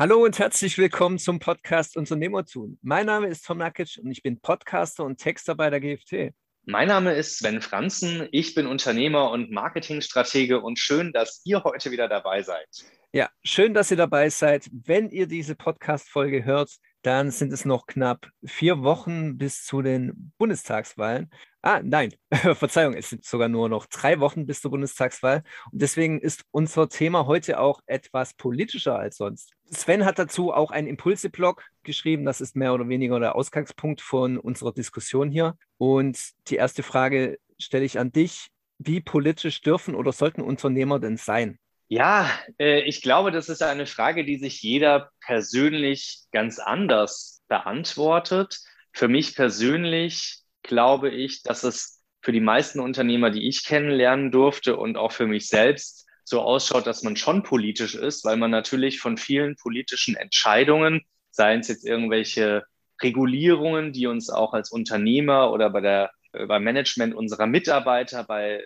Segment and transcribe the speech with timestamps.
[0.00, 2.78] Hallo und herzlich willkommen zum Podcast Unternehmer tun.
[2.80, 6.32] Mein Name ist Tom Nakic und ich bin Podcaster und Texter bei der GFT.
[6.64, 8.26] Mein Name ist Sven Franzen.
[8.32, 12.66] Ich bin Unternehmer und Marketingstratege und schön, dass ihr heute wieder dabei seid.
[13.12, 14.70] Ja, schön, dass ihr dabei seid.
[14.72, 16.70] Wenn ihr diese Podcast-Folge hört,
[17.02, 21.30] dann sind es noch knapp vier Wochen bis zu den Bundestagswahlen.
[21.62, 22.14] Ah, nein,
[22.54, 25.42] Verzeihung, es sind sogar nur noch drei Wochen bis zur Bundestagswahl.
[25.72, 29.52] Und deswegen ist unser Thema heute auch etwas politischer als sonst.
[29.70, 32.24] Sven hat dazu auch einen Impulse-Blog geschrieben.
[32.24, 35.56] Das ist mehr oder weniger der Ausgangspunkt von unserer Diskussion hier.
[35.78, 38.48] Und die erste Frage stelle ich an dich.
[38.78, 41.58] Wie politisch dürfen oder sollten Unternehmer denn sein?
[41.92, 42.30] Ja,
[42.60, 48.60] äh, ich glaube, das ist eine Frage, die sich jeder persönlich ganz anders beantwortet.
[48.92, 54.76] Für mich persönlich glaube ich, dass es für die meisten Unternehmer, die ich kennenlernen durfte
[54.76, 59.00] und auch für mich selbst so ausschaut, dass man schon politisch ist, weil man natürlich
[59.00, 61.02] von vielen politischen Entscheidungen,
[61.32, 62.62] seien es jetzt irgendwelche
[63.02, 68.64] Regulierungen, die uns auch als Unternehmer oder bei der äh, beim Management unserer Mitarbeiter, bei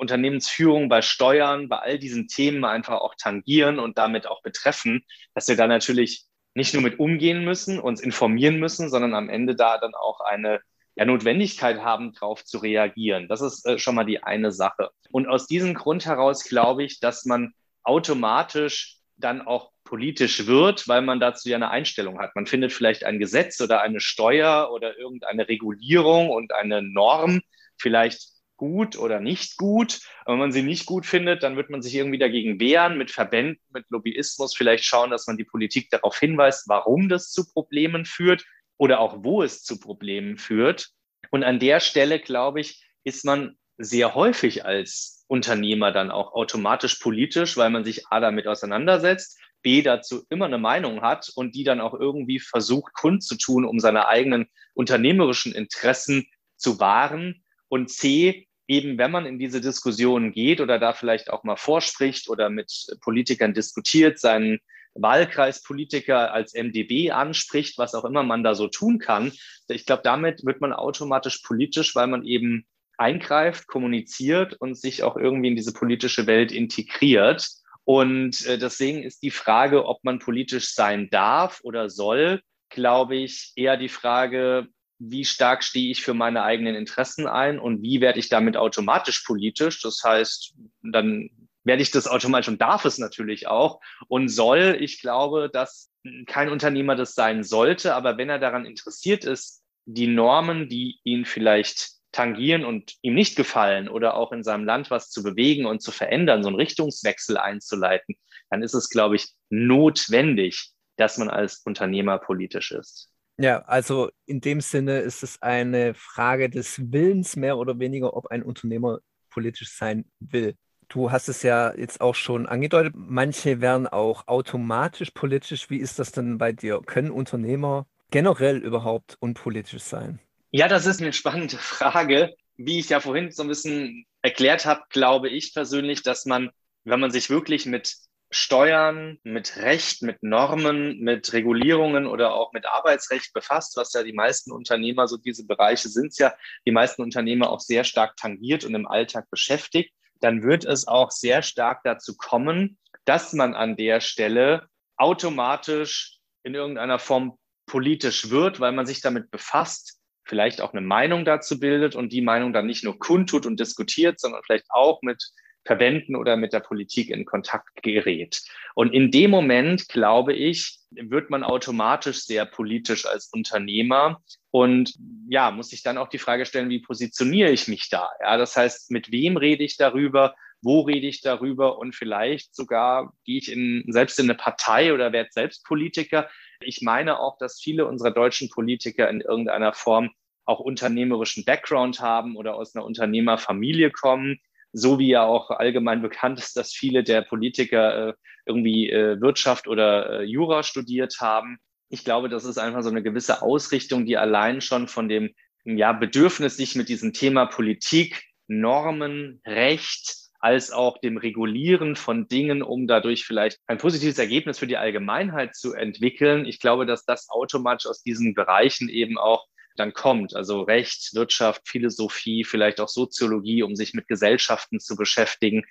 [0.00, 5.48] Unternehmensführung, bei Steuern, bei all diesen Themen einfach auch tangieren und damit auch betreffen, dass
[5.48, 9.78] wir da natürlich nicht nur mit umgehen müssen, uns informieren müssen, sondern am Ende da
[9.78, 10.60] dann auch eine
[10.96, 13.28] ja, Notwendigkeit haben, darauf zu reagieren.
[13.28, 14.90] Das ist äh, schon mal die eine Sache.
[15.12, 17.52] Und aus diesem Grund heraus glaube ich, dass man
[17.84, 22.34] automatisch dann auch politisch wird, weil man dazu ja eine Einstellung hat.
[22.34, 27.40] Man findet vielleicht ein Gesetz oder eine Steuer oder irgendeine Regulierung und eine Norm
[27.76, 28.22] vielleicht
[28.60, 30.00] gut oder nicht gut.
[30.26, 33.58] wenn man sie nicht gut findet, dann wird man sich irgendwie dagegen wehren, mit Verbänden,
[33.72, 38.44] mit Lobbyismus vielleicht schauen, dass man die Politik darauf hinweist, warum das zu Problemen führt
[38.76, 40.90] oder auch wo es zu Problemen führt.
[41.30, 46.96] Und an der Stelle, glaube ich, ist man sehr häufig als Unternehmer dann auch automatisch
[46.96, 51.64] politisch, weil man sich A damit auseinandersetzt, B dazu immer eine Meinung hat und die
[51.64, 58.98] dann auch irgendwie versucht kundzutun, um seine eigenen unternehmerischen Interessen zu wahren und C eben,
[58.98, 62.70] wenn man in diese Diskussionen geht oder da vielleicht auch mal vorspricht oder mit
[63.00, 64.60] Politikern diskutiert, seinen
[64.94, 69.32] Wahlkreispolitiker als MDB anspricht, was auch immer man da so tun kann.
[69.68, 72.64] Ich glaube, damit wird man automatisch politisch, weil man eben
[72.96, 77.48] eingreift, kommuniziert und sich auch irgendwie in diese politische Welt integriert.
[77.82, 83.52] Und äh, deswegen ist die Frage, ob man politisch sein darf oder soll, glaube ich,
[83.56, 84.68] eher die Frage,
[85.00, 89.24] wie stark stehe ich für meine eigenen Interessen ein und wie werde ich damit automatisch
[89.24, 89.80] politisch.
[89.80, 91.30] Das heißt, dann
[91.64, 94.76] werde ich das automatisch und darf es natürlich auch und soll.
[94.78, 95.90] Ich glaube, dass
[96.26, 101.24] kein Unternehmer das sein sollte, aber wenn er daran interessiert ist, die Normen, die ihn
[101.24, 105.80] vielleicht tangieren und ihm nicht gefallen oder auch in seinem Land was zu bewegen und
[105.80, 108.16] zu verändern, so einen Richtungswechsel einzuleiten,
[108.50, 113.10] dann ist es, glaube ich, notwendig, dass man als Unternehmer politisch ist.
[113.40, 118.26] Ja, also in dem Sinne ist es eine Frage des Willens mehr oder weniger, ob
[118.26, 118.98] ein Unternehmer
[119.30, 120.56] politisch sein will.
[120.88, 125.70] Du hast es ja jetzt auch schon angedeutet, manche werden auch automatisch politisch.
[125.70, 126.82] Wie ist das denn bei dir?
[126.84, 130.20] Können Unternehmer generell überhaupt unpolitisch sein?
[130.50, 132.34] Ja, das ist eine spannende Frage.
[132.58, 136.50] Wie ich ja vorhin so ein bisschen erklärt habe, glaube ich persönlich, dass man,
[136.84, 137.96] wenn man sich wirklich mit
[138.30, 144.12] Steuern, mit Recht, mit Normen, mit Regulierungen oder auch mit Arbeitsrecht befasst, was ja die
[144.12, 146.32] meisten Unternehmer, so diese Bereiche sind ja,
[146.64, 151.10] die meisten Unternehmer auch sehr stark tangiert und im Alltag beschäftigt, dann wird es auch
[151.10, 158.60] sehr stark dazu kommen, dass man an der Stelle automatisch in irgendeiner Form politisch wird,
[158.60, 162.66] weil man sich damit befasst, vielleicht auch eine Meinung dazu bildet und die Meinung dann
[162.66, 165.20] nicht nur kundtut und diskutiert, sondern vielleicht auch mit
[165.64, 168.42] Verbänden oder mit der Politik in Kontakt gerät.
[168.74, 174.94] Und in dem Moment, glaube ich, wird man automatisch sehr politisch als Unternehmer und
[175.28, 178.08] ja, muss ich dann auch die Frage stellen, wie positioniere ich mich da?
[178.20, 180.34] Ja, das heißt, mit wem rede ich darüber?
[180.62, 181.78] Wo rede ich darüber?
[181.78, 186.28] Und vielleicht sogar gehe ich in, selbst in eine Partei oder werde selbst Politiker.
[186.60, 190.10] Ich meine auch, dass viele unserer deutschen Politiker in irgendeiner Form
[190.44, 194.40] auch unternehmerischen Background haben oder aus einer Unternehmerfamilie kommen
[194.72, 198.14] so wie ja auch allgemein bekannt ist, dass viele der Politiker äh,
[198.46, 201.58] irgendwie äh, Wirtschaft oder äh, Jura studiert haben.
[201.88, 205.30] Ich glaube, das ist einfach so eine gewisse Ausrichtung, die allein schon von dem
[205.64, 212.62] ja, Bedürfnis, sich mit diesem Thema Politik, Normen, Recht, als auch dem Regulieren von Dingen,
[212.62, 216.46] um dadurch vielleicht ein positives Ergebnis für die Allgemeinheit zu entwickeln.
[216.46, 219.46] Ich glaube, dass das automatisch aus diesen Bereichen eben auch
[219.76, 220.34] dann kommt.
[220.34, 225.64] Also Recht, Wirtschaft, Philosophie, vielleicht auch Soziologie, um sich mit Gesellschaften zu beschäftigen.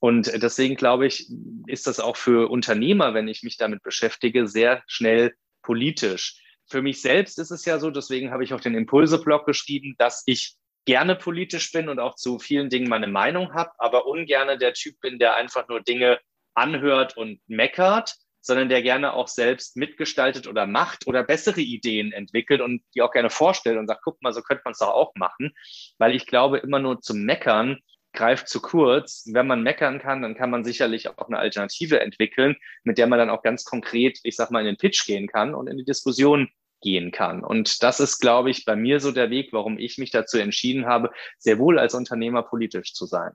[0.00, 1.30] Und deswegen glaube ich,
[1.66, 6.40] ist das auch für Unternehmer, wenn ich mich damit beschäftige, sehr schnell politisch.
[6.66, 10.22] Für mich selbst ist es ja so, deswegen habe ich auch den Impulse-Blog geschrieben, dass
[10.26, 14.74] ich gerne politisch bin und auch zu vielen Dingen meine Meinung habe, aber ungerne der
[14.74, 16.18] Typ bin, der einfach nur Dinge
[16.54, 22.60] anhört und meckert, sondern der gerne auch selbst mitgestaltet oder macht oder bessere Ideen entwickelt
[22.60, 25.14] und die auch gerne vorstellt und sagt, guck mal, so könnte man es doch auch
[25.14, 25.52] machen.
[25.98, 27.78] Weil ich glaube, immer nur zum Meckern
[28.12, 29.28] greift zu kurz.
[29.32, 33.18] Wenn man meckern kann, dann kann man sicherlich auch eine Alternative entwickeln, mit der man
[33.18, 35.84] dann auch ganz konkret, ich sag mal, in den Pitch gehen kann und in die
[35.84, 36.48] Diskussion
[36.80, 37.42] gehen kann.
[37.42, 40.86] Und das ist, glaube ich, bei mir so der Weg, warum ich mich dazu entschieden
[40.86, 43.32] habe, sehr wohl als Unternehmer politisch zu sein.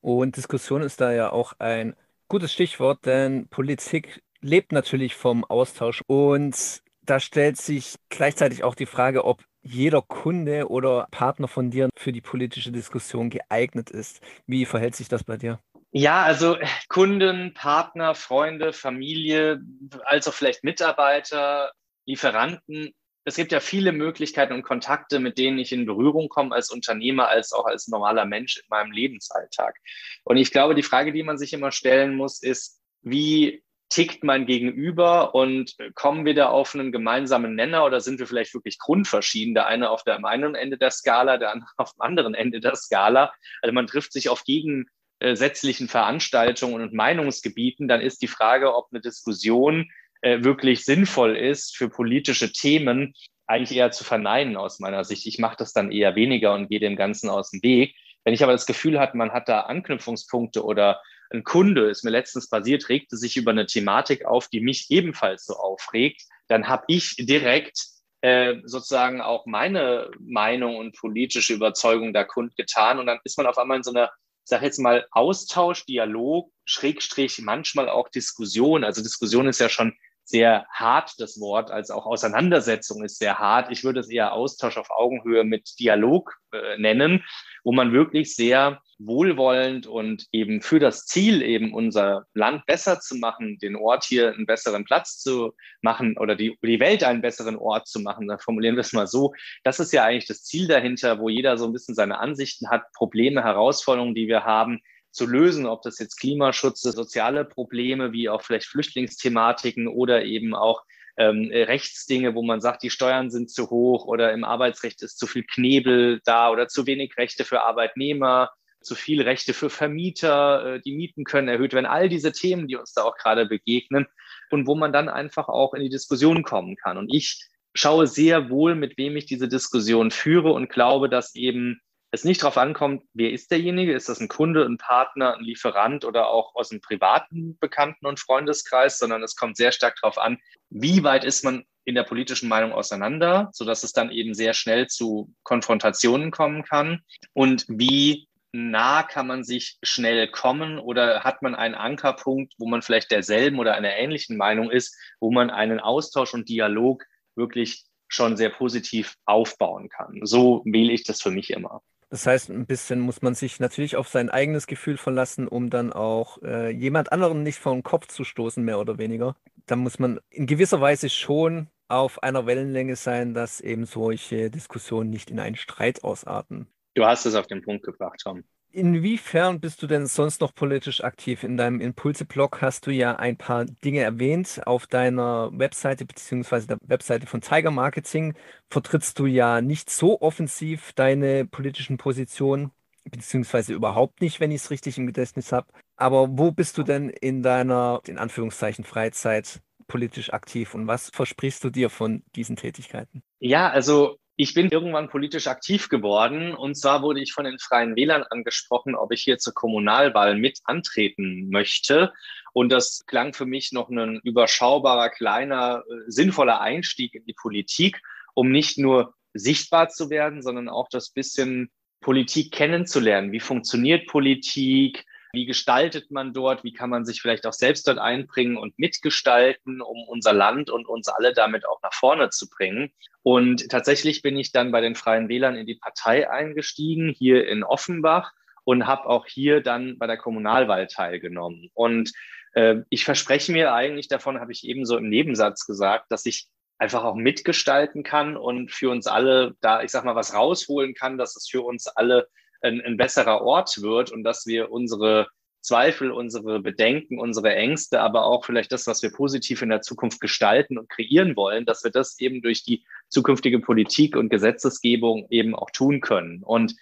[0.00, 1.96] Und Diskussion ist da ja auch ein
[2.28, 8.86] gutes Stichwort, denn Politik lebt natürlich vom Austausch und da stellt sich gleichzeitig auch die
[8.86, 14.20] Frage, ob jeder Kunde oder Partner von dir für die politische Diskussion geeignet ist.
[14.46, 15.58] Wie verhält sich das bei dir?
[15.90, 16.56] Ja, also
[16.88, 19.60] Kunden, Partner, Freunde, Familie,
[20.04, 21.72] also vielleicht Mitarbeiter,
[22.06, 22.92] Lieferanten.
[23.24, 27.28] Es gibt ja viele Möglichkeiten und Kontakte, mit denen ich in Berührung komme als Unternehmer,
[27.28, 29.76] als auch als normaler Mensch in meinem Lebensalltag.
[30.22, 34.46] Und ich glaube, die Frage, die man sich immer stellen muss, ist, wie tickt mein
[34.46, 39.54] Gegenüber und kommen wir da auf einen gemeinsamen Nenner oder sind wir vielleicht wirklich grundverschieden?
[39.54, 42.74] Der eine auf dem einen Ende der Skala, der andere auf dem anderen Ende der
[42.74, 43.32] Skala.
[43.62, 47.88] Also man trifft sich auf gegensätzlichen Veranstaltungen und Meinungsgebieten.
[47.88, 49.90] Dann ist die Frage, ob eine Diskussion
[50.22, 53.14] äh, wirklich sinnvoll ist für politische Themen,
[53.46, 55.26] eigentlich eher zu verneinen aus meiner Sicht.
[55.26, 57.94] Ich mache das dann eher weniger und gehe dem Ganzen aus dem Weg.
[58.24, 61.00] Wenn ich aber das Gefühl habe, man hat da Anknüpfungspunkte oder
[61.30, 65.44] ein Kunde, ist mir letztens passiert, regte sich über eine Thematik auf, die mich ebenfalls
[65.44, 67.86] so aufregt, dann habe ich direkt
[68.20, 72.98] äh, sozusagen auch meine Meinung und politische Überzeugung da kundgetan.
[72.98, 74.10] Und dann ist man auf einmal in so einer,
[74.44, 78.84] ich sage jetzt mal, Austausch, Dialog, Schrägstrich, manchmal auch Diskussion.
[78.84, 79.96] Also Diskussion ist ja schon
[80.28, 83.70] sehr hart, das Wort, als auch Auseinandersetzung ist sehr hart.
[83.70, 87.24] Ich würde es eher Austausch auf Augenhöhe mit Dialog äh, nennen,
[87.62, 93.16] wo man wirklich sehr wohlwollend und eben für das Ziel, eben unser Land besser zu
[93.16, 97.56] machen, den Ort hier einen besseren Platz zu machen oder die, die Welt einen besseren
[97.56, 99.32] Ort zu machen, dann formulieren wir es mal so.
[99.64, 102.90] Das ist ja eigentlich das Ziel dahinter, wo jeder so ein bisschen seine Ansichten hat,
[102.94, 104.80] Probleme, Herausforderungen, die wir haben,
[105.16, 110.82] zu lösen, ob das jetzt Klimaschutz, soziale Probleme wie auch vielleicht Flüchtlingsthematiken oder eben auch
[111.16, 115.26] ähm, Rechtsdinge, wo man sagt, die Steuern sind zu hoch oder im Arbeitsrecht ist zu
[115.26, 118.50] viel Knebel da oder zu wenig Rechte für Arbeitnehmer,
[118.82, 122.76] zu viel Rechte für Vermieter, äh, die Mieten können erhöht werden, all diese Themen, die
[122.76, 124.06] uns da auch gerade begegnen
[124.50, 126.98] und wo man dann einfach auch in die Diskussion kommen kann.
[126.98, 131.80] Und ich schaue sehr wohl, mit wem ich diese Diskussion führe und glaube, dass eben
[132.10, 136.04] es nicht darauf ankommt, wer ist derjenige, ist das ein Kunde, ein Partner, ein Lieferant
[136.04, 140.38] oder auch aus einem privaten Bekannten- und Freundeskreis, sondern es kommt sehr stark darauf an,
[140.70, 144.88] wie weit ist man in der politischen Meinung auseinander, sodass es dann eben sehr schnell
[144.88, 151.54] zu Konfrontationen kommen kann und wie nah kann man sich schnell kommen oder hat man
[151.54, 156.34] einen Ankerpunkt, wo man vielleicht derselben oder einer ähnlichen Meinung ist, wo man einen Austausch
[156.34, 157.04] und Dialog
[157.36, 160.20] wirklich schon sehr positiv aufbauen kann.
[160.22, 161.82] So wähle ich das für mich immer.
[162.08, 165.92] Das heißt, ein bisschen muss man sich natürlich auf sein eigenes Gefühl verlassen, um dann
[165.92, 169.36] auch äh, jemand anderen nicht vor den Kopf zu stoßen, mehr oder weniger.
[169.66, 175.10] Da muss man in gewisser Weise schon auf einer Wellenlänge sein, dass eben solche Diskussionen
[175.10, 176.68] nicht in einen Streit ausarten.
[176.94, 178.44] Du hast es auf den Punkt gebracht, Tom.
[178.76, 181.44] Inwiefern bist du denn sonst noch politisch aktiv?
[181.44, 184.60] In deinem Impulse-Blog hast du ja ein paar Dinge erwähnt.
[184.66, 188.34] Auf deiner Webseite beziehungsweise der Webseite von Tiger Marketing
[188.68, 192.70] vertrittst du ja nicht so offensiv deine politischen Positionen,
[193.10, 195.68] beziehungsweise überhaupt nicht, wenn ich es richtig im Gedächtnis habe.
[195.96, 201.64] Aber wo bist du denn in deiner, in Anführungszeichen, Freizeit politisch aktiv und was versprichst
[201.64, 203.22] du dir von diesen Tätigkeiten?
[203.38, 207.96] Ja, also ich bin irgendwann politisch aktiv geworden und zwar wurde ich von den Freien
[207.96, 212.12] Wählern angesprochen, ob ich hier zur Kommunalwahl mit antreten möchte.
[212.52, 218.02] Und das klang für mich noch ein überschaubarer, kleiner, äh, sinnvoller Einstieg in die Politik,
[218.34, 223.32] um nicht nur sichtbar zu werden, sondern auch das bisschen Politik kennenzulernen.
[223.32, 225.06] Wie funktioniert Politik?
[225.36, 226.64] Wie gestaltet man dort?
[226.64, 230.88] Wie kann man sich vielleicht auch selbst dort einbringen und mitgestalten, um unser Land und
[230.88, 232.90] uns alle damit auch nach vorne zu bringen?
[233.22, 237.64] Und tatsächlich bin ich dann bei den Freien Wählern in die Partei eingestiegen, hier in
[237.64, 238.32] Offenbach
[238.64, 241.68] und habe auch hier dann bei der Kommunalwahl teilgenommen.
[241.74, 242.12] Und
[242.54, 247.04] äh, ich verspreche mir eigentlich davon, habe ich ebenso im Nebensatz gesagt, dass ich einfach
[247.04, 251.36] auch mitgestalten kann und für uns alle da, ich sag mal, was rausholen kann, dass
[251.36, 252.26] es für uns alle
[252.66, 255.28] ein, ein besserer Ort wird und dass wir unsere
[255.66, 260.20] Zweifel, unsere Bedenken, unsere Ängste, aber auch vielleicht das, was wir positiv in der Zukunft
[260.20, 265.56] gestalten und kreieren wollen, dass wir das eben durch die zukünftige Politik und Gesetzesgebung eben
[265.56, 266.44] auch tun können.
[266.44, 266.76] Und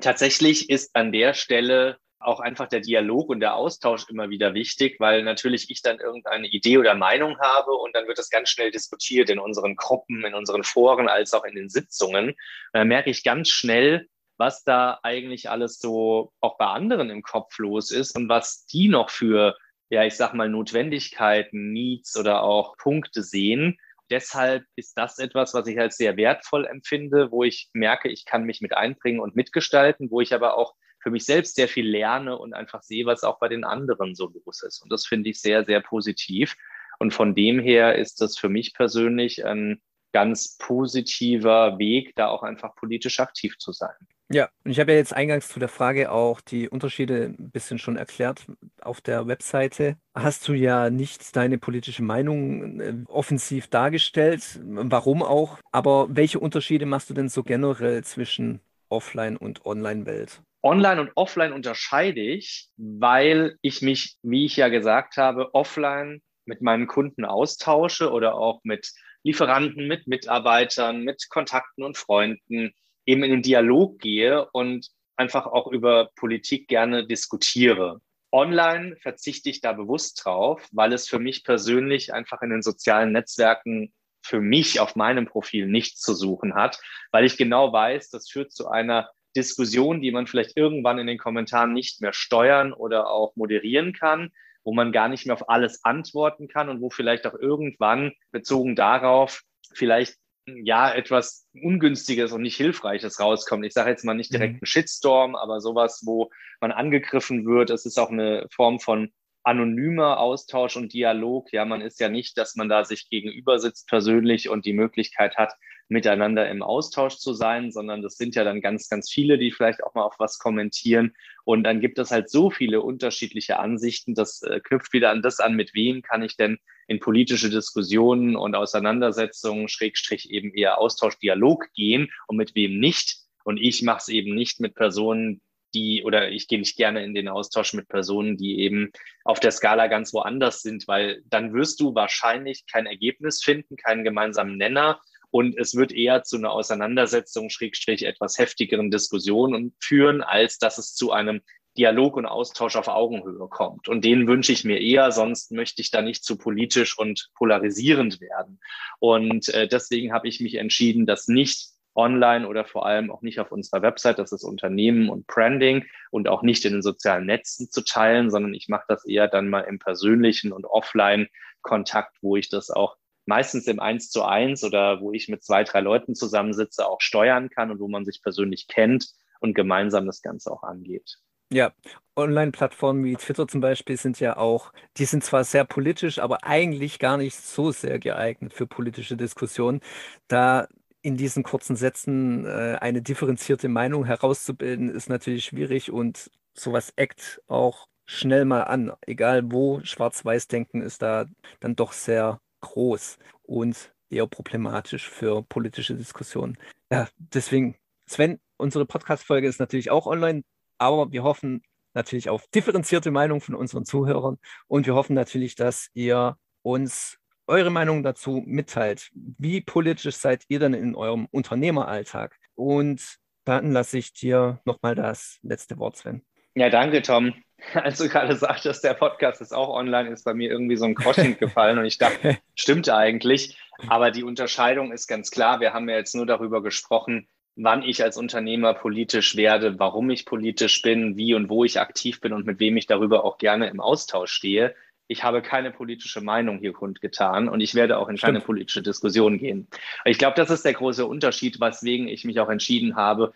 [0.00, 5.00] tatsächlich ist an der Stelle auch einfach der Dialog und der Austausch immer wieder wichtig,
[5.00, 8.70] weil natürlich ich dann irgendeine Idee oder Meinung habe und dann wird das ganz schnell
[8.70, 12.28] diskutiert in unseren Gruppen, in unseren Foren, als auch in den Sitzungen.
[12.28, 12.36] Und
[12.72, 17.58] dann merke ich ganz schnell, was da eigentlich alles so auch bei anderen im Kopf
[17.58, 19.56] los ist und was die noch für,
[19.90, 23.78] ja, ich sag mal, Notwendigkeiten, Needs oder auch Punkte sehen.
[24.10, 28.44] Deshalb ist das etwas, was ich als sehr wertvoll empfinde, wo ich merke, ich kann
[28.44, 32.38] mich mit einbringen und mitgestalten, wo ich aber auch für mich selbst sehr viel lerne
[32.38, 34.82] und einfach sehe, was auch bei den anderen so los ist.
[34.82, 36.56] Und das finde ich sehr, sehr positiv.
[36.98, 39.80] Und von dem her ist das für mich persönlich ein
[40.12, 43.94] ganz positiver Weg, da auch einfach politisch aktiv zu sein.
[44.30, 47.78] Ja, und ich habe ja jetzt eingangs zu der Frage auch die Unterschiede ein bisschen
[47.78, 48.44] schon erklärt.
[48.82, 55.58] Auf der Webseite hast du ja nicht deine politische Meinung äh, offensiv dargestellt, warum auch,
[55.72, 60.42] aber welche Unterschiede machst du denn so generell zwischen Offline- und Online-Welt?
[60.62, 66.60] Online und Offline unterscheide ich, weil ich mich, wie ich ja gesagt habe, offline mit
[66.60, 68.92] meinen Kunden austausche oder auch mit
[69.22, 72.72] Lieferanten, mit Mitarbeitern, mit Kontakten und Freunden
[73.08, 78.02] eben in den Dialog gehe und einfach auch über Politik gerne diskutiere.
[78.30, 83.12] Online verzichte ich da bewusst drauf, weil es für mich persönlich einfach in den sozialen
[83.12, 86.78] Netzwerken für mich auf meinem Profil nichts zu suchen hat,
[87.10, 91.16] weil ich genau weiß, das führt zu einer Diskussion, die man vielleicht irgendwann in den
[91.16, 94.32] Kommentaren nicht mehr steuern oder auch moderieren kann,
[94.64, 98.76] wo man gar nicht mehr auf alles antworten kann und wo vielleicht auch irgendwann bezogen
[98.76, 100.16] darauf vielleicht
[100.64, 103.64] ja etwas Ungünstiges und nicht Hilfreiches rauskommt.
[103.64, 104.58] Ich sage jetzt mal nicht direkt mhm.
[104.58, 107.70] einen Shitstorm, aber sowas, wo man angegriffen wird.
[107.70, 109.12] Es ist auch eine Form von
[109.42, 111.52] anonymer Austausch und Dialog.
[111.52, 115.36] Ja, man ist ja nicht, dass man da sich gegenüber sitzt persönlich und die Möglichkeit
[115.36, 115.54] hat,
[115.88, 119.82] miteinander im Austausch zu sein, sondern das sind ja dann ganz, ganz viele, die vielleicht
[119.82, 121.14] auch mal auf was kommentieren.
[121.44, 124.14] Und dann gibt es halt so viele unterschiedliche Ansichten.
[124.14, 128.36] Das äh, knüpft wieder an das an, mit wem kann ich denn in politische Diskussionen
[128.36, 133.16] und Auseinandersetzungen, Schrägstrich eben eher Austausch, Dialog gehen und mit wem nicht.
[133.44, 135.40] Und ich mache es eben nicht mit Personen,
[135.74, 138.90] die, oder ich gehe nicht gerne in den Austausch mit Personen, die eben
[139.24, 144.04] auf der Skala ganz woanders sind, weil dann wirst du wahrscheinlich kein Ergebnis finden, keinen
[144.04, 150.58] gemeinsamen Nenner und es wird eher zu einer Auseinandersetzung, Schrägstrich, etwas heftigeren Diskussionen führen, als
[150.58, 151.42] dass es zu einem
[151.76, 153.88] Dialog und Austausch auf Augenhöhe kommt.
[153.88, 158.20] Und den wünsche ich mir eher, sonst möchte ich da nicht zu politisch und polarisierend
[158.20, 158.58] werden.
[158.98, 163.40] Und äh, deswegen habe ich mich entschieden, das nicht online oder vor allem auch nicht
[163.40, 167.70] auf unserer Website, das ist Unternehmen und Branding und auch nicht in den sozialen Netzen
[167.70, 171.28] zu teilen, sondern ich mache das eher dann mal im persönlichen und offline
[171.62, 172.96] Kontakt, wo ich das auch
[173.28, 177.50] meistens im Eins zu eins oder wo ich mit zwei, drei Leuten zusammensitze, auch steuern
[177.50, 181.18] kann und wo man sich persönlich kennt und gemeinsam das Ganze auch angeht.
[181.52, 181.72] Ja,
[182.16, 186.98] Online-Plattformen wie Twitter zum Beispiel sind ja auch, die sind zwar sehr politisch, aber eigentlich
[186.98, 189.80] gar nicht so sehr geeignet für politische Diskussionen,
[190.26, 190.66] da
[191.02, 197.42] in diesen kurzen Sätzen äh, eine differenzierte Meinung herauszubilden, ist natürlich schwierig und sowas eckt
[197.46, 198.92] auch schnell mal an.
[199.06, 201.26] Egal wo, Schwarz-Weiß-Denken ist da
[201.60, 206.56] dann doch sehr groß und eher problematisch für politische Diskussionen.
[206.90, 210.42] Ja, deswegen, Sven, unsere Podcast-Folge ist natürlich auch online,
[210.78, 211.62] aber wir hoffen
[211.94, 217.70] natürlich auf differenzierte Meinungen von unseren Zuhörern und wir hoffen natürlich, dass ihr uns eure
[217.70, 219.10] Meinung dazu mitteilt.
[219.14, 222.38] Wie politisch seid ihr denn in eurem Unternehmeralltag?
[222.54, 226.27] Und dann lasse ich dir nochmal das letzte Wort, Sven.
[226.58, 227.34] Ja, danke, Tom.
[227.74, 230.96] Als du gerade sagtest, der Podcast ist auch online, ist bei mir irgendwie so ein
[230.96, 233.56] Groschen gefallen und ich dachte, stimmt eigentlich.
[233.86, 235.60] Aber die Unterscheidung ist ganz klar.
[235.60, 240.26] Wir haben ja jetzt nur darüber gesprochen, wann ich als Unternehmer politisch werde, warum ich
[240.26, 243.68] politisch bin, wie und wo ich aktiv bin und mit wem ich darüber auch gerne
[243.68, 244.74] im Austausch stehe
[245.08, 249.38] ich habe keine politische Meinung hier kundgetan und ich werde auch in keine politische Diskussion
[249.38, 249.66] gehen.
[250.04, 253.32] Ich glaube, das ist der große Unterschied, weswegen ich mich auch entschieden habe,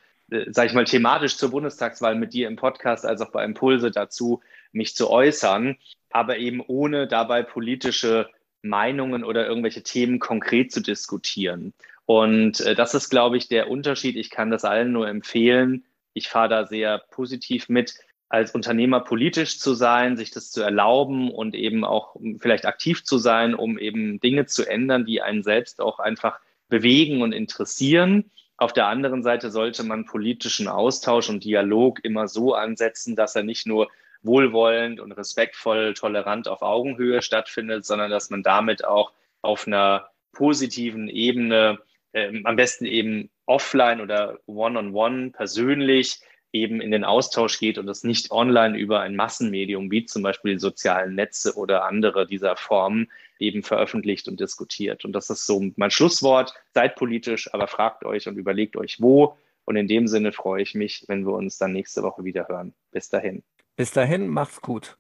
[0.50, 4.40] sage ich mal, thematisch zur Bundestagswahl mit dir im Podcast als auch bei Impulse dazu
[4.72, 5.76] mich zu äußern,
[6.10, 8.30] aber eben ohne dabei politische
[8.62, 11.74] Meinungen oder irgendwelche Themen konkret zu diskutieren.
[12.06, 14.16] Und äh, das ist, glaube ich, der Unterschied.
[14.16, 15.84] Ich kann das allen nur empfehlen.
[16.14, 17.94] Ich fahre da sehr positiv mit,
[18.28, 23.18] als Unternehmer politisch zu sein, sich das zu erlauben und eben auch vielleicht aktiv zu
[23.18, 28.30] sein, um eben Dinge zu ändern, die einen selbst auch einfach bewegen und interessieren.
[28.62, 33.42] Auf der anderen Seite sollte man politischen Austausch und Dialog immer so ansetzen, dass er
[33.42, 33.88] nicht nur
[34.22, 41.08] wohlwollend und respektvoll, tolerant auf Augenhöhe stattfindet, sondern dass man damit auch auf einer positiven
[41.08, 41.80] Ebene,
[42.12, 46.20] äh, am besten eben offline oder one-on-one -on -one persönlich
[46.52, 50.54] eben in den Austausch geht und es nicht online über ein Massenmedium wie zum Beispiel
[50.54, 55.04] die sozialen Netze oder andere dieser Formen eben veröffentlicht und diskutiert.
[55.04, 56.54] Und das ist so mein Schlusswort.
[56.74, 59.36] Seid politisch, aber fragt euch und überlegt euch wo.
[59.64, 62.74] Und in dem Sinne freue ich mich, wenn wir uns dann nächste Woche wieder hören.
[62.90, 63.42] Bis dahin.
[63.76, 64.98] Bis dahin, macht's gut.